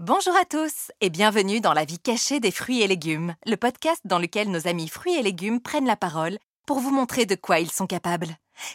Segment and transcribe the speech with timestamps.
[0.00, 4.00] Bonjour à tous et bienvenue dans la vie cachée des fruits et légumes, le podcast
[4.04, 7.58] dans lequel nos amis fruits et légumes prennent la parole pour vous montrer de quoi
[7.58, 8.28] ils sont capables.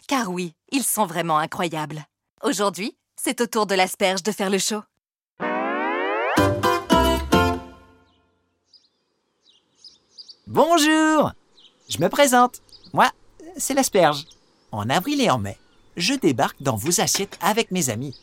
[0.09, 2.03] Car oui, ils sont vraiment incroyables.
[2.43, 4.81] Aujourd'hui, c'est au tour de l'asperge de faire le show.
[10.45, 11.31] Bonjour
[11.87, 12.61] Je me présente.
[12.91, 13.09] Moi,
[13.55, 14.25] c'est l'asperge.
[14.73, 15.57] En avril et en mai,
[15.95, 18.13] je débarque dans vos assiettes avec mes amis.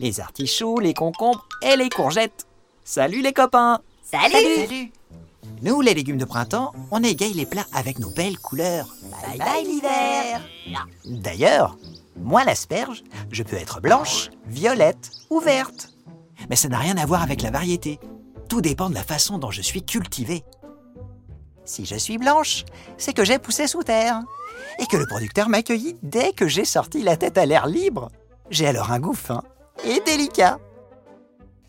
[0.00, 2.46] Les artichauts, les concombres et les courgettes.
[2.84, 4.92] Salut les copains Salut, Salut
[5.62, 8.88] Nous, les légumes de printemps, on égaye les plats avec nos belles couleurs.
[9.10, 10.46] Bye bye l'hiver
[11.04, 11.76] D'ailleurs,
[12.16, 15.90] moi l'asperge, je peux être blanche, violette ou verte.
[16.48, 17.98] Mais ça n'a rien à voir avec la variété.
[18.48, 20.44] Tout dépend de la façon dont je suis cultivé.
[21.64, 22.64] Si je suis blanche,
[22.96, 24.22] c'est que j'ai poussé sous terre
[24.78, 28.10] et que le producteur m'a accueilli dès que j'ai sorti la tête à l'air libre.
[28.50, 29.42] J'ai alors un goût fin
[29.88, 30.60] et délicat.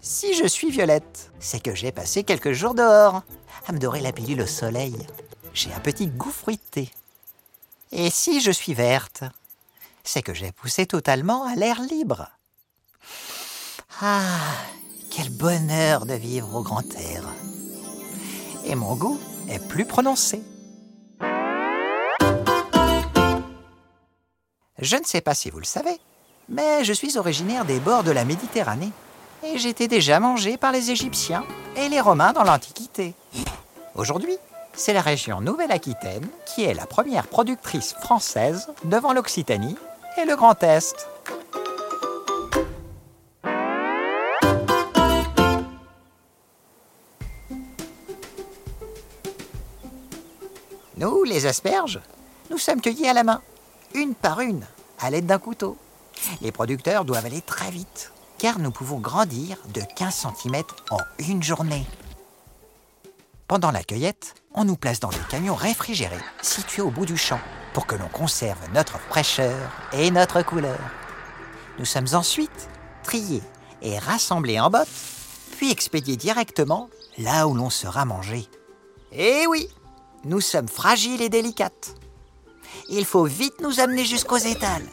[0.01, 3.23] Si je suis violette, c'est que j'ai passé quelques jours dehors
[3.65, 4.95] à me dorer la pilule au soleil.
[5.53, 6.91] J'ai un petit goût fruité.
[7.91, 9.23] Et si je suis verte,
[10.03, 12.27] c'est que j'ai poussé totalement à l'air libre.
[14.01, 14.37] Ah,
[15.09, 17.23] quel bonheur de vivre au grand air.
[18.65, 20.41] Et mon goût est plus prononcé.
[24.81, 25.99] Je ne sais pas si vous le savez,
[26.49, 28.91] mais je suis originaire des bords de la Méditerranée.
[29.43, 31.45] Et j'étais déjà mangé par les Égyptiens
[31.77, 33.13] et les Romains dans l'Antiquité.
[33.95, 34.37] Aujourd'hui,
[34.73, 39.77] c'est la région Nouvelle-Aquitaine qui est la première productrice française devant l'Occitanie
[40.17, 41.07] et le Grand Est.
[50.97, 52.01] Nous, les asperges,
[52.51, 53.41] nous sommes cueillis à la main,
[53.93, 54.65] une par une,
[54.99, 55.77] à l'aide d'un couteau.
[56.41, 61.43] Les producteurs doivent aller très vite, car nous pouvons grandir de 15 cm en une
[61.43, 61.85] journée.
[63.47, 67.39] Pendant la cueillette, on nous place dans des camions réfrigérés, situés au bout du champ,
[67.73, 70.79] pour que l'on conserve notre fraîcheur et notre couleur.
[71.79, 72.69] Nous sommes ensuite
[73.03, 73.43] triés
[73.81, 74.87] et rassemblés en bottes,
[75.57, 78.47] puis expédiés directement là où l'on sera mangé.
[79.11, 79.67] Eh oui,
[80.25, 81.95] nous sommes fragiles et délicates.
[82.89, 84.85] Il faut vite nous amener jusqu'aux étals.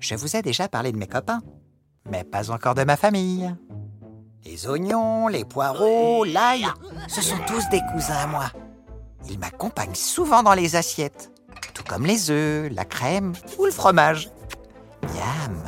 [0.00, 1.42] Je vous ai déjà parlé de mes copains,
[2.10, 3.54] mais pas encore de ma famille.
[4.44, 6.66] Les oignons, les poireaux, l'ail,
[7.08, 8.52] ce sont tous des cousins à moi.
[9.28, 11.32] Ils m'accompagnent souvent dans les assiettes,
[11.74, 14.30] tout comme les œufs, la crème ou le fromage.
[15.02, 15.62] Miam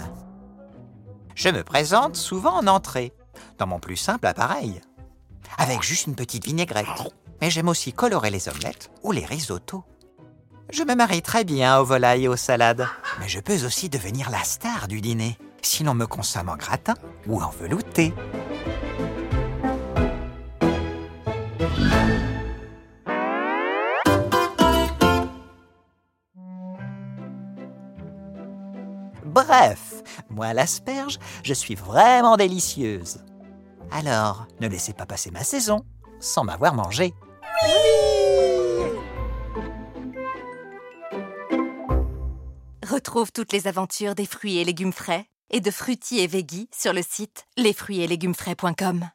[1.35, 3.13] Je me présente souvent en entrée,
[3.59, 4.81] dans mon plus simple appareil,
[5.59, 6.87] avec juste une petite vinaigrette.
[7.41, 9.85] Mais j'aime aussi colorer les omelettes ou les risottos.
[10.73, 12.87] Je me marie très bien aux volailles et aux salades,
[13.19, 16.95] mais je peux aussi devenir la star du dîner, si l'on me consomme en gratin
[17.27, 18.15] ou en velouté.
[29.25, 33.19] Bref, moi l'asperge, je suis vraiment délicieuse.
[33.91, 35.85] Alors, ne laissez pas passer ma saison
[36.21, 37.13] sans m'avoir mangé.
[42.91, 46.93] Retrouve toutes les aventures des fruits et légumes frais et de fruitiers et veggies sur
[46.93, 49.09] le site lesfruitsetlegumesfrais.com.